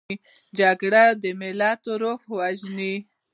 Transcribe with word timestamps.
جګړه 0.59 1.03
د 1.21 1.23
ملت 1.41 1.81
روح 2.01 2.21
وژني 2.37 2.93